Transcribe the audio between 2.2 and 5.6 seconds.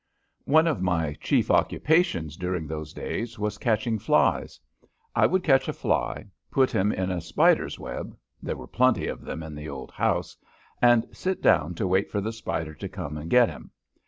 during those days was catching flies. I would